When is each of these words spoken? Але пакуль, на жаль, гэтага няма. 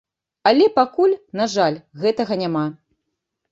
Але 0.51 0.65
пакуль, 0.77 1.13
на 1.41 1.45
жаль, 1.57 1.79
гэтага 2.05 2.41
няма. 2.43 2.67